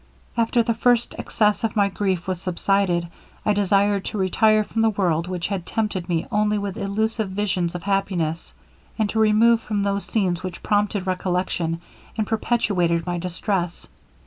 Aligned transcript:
'After 0.35 0.63
the 0.63 0.73
first 0.73 1.13
excess 1.19 1.63
of 1.63 1.75
my 1.75 1.87
grief 1.87 2.27
was 2.27 2.41
subsided, 2.41 3.07
I 3.45 3.53
desired 3.53 4.03
to 4.05 4.17
retire 4.17 4.63
from 4.63 4.83
a 4.83 4.89
world 4.89 5.27
which 5.27 5.45
had 5.49 5.63
tempted 5.63 6.09
me 6.09 6.25
only 6.31 6.57
with 6.57 6.75
illusive 6.75 7.29
visions 7.29 7.75
of 7.75 7.83
happiness, 7.83 8.55
and 8.97 9.07
to 9.11 9.19
remove 9.19 9.61
from 9.61 9.83
those 9.83 10.05
scenes 10.05 10.41
which 10.41 10.63
prompted 10.63 11.05
recollection, 11.05 11.81
and 12.17 12.25
perpetuated 12.25 13.05
my 13.05 13.19
distress. 13.19 13.87